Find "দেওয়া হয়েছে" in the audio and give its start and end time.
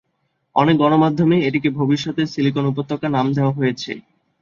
3.33-3.91